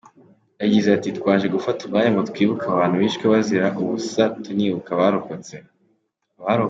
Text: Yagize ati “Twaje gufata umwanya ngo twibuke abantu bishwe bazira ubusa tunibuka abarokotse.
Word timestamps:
Yagize 0.61 0.87
ati 0.97 1.09
“Twaje 1.17 1.47
gufata 1.55 1.79
umwanya 1.83 2.09
ngo 2.13 2.21
twibuke 2.29 2.65
abantu 2.69 2.95
bishwe 3.01 3.23
bazira 3.33 3.67
ubusa 3.81 4.23
tunibuka 4.43 4.89
abarokotse. 4.93 5.55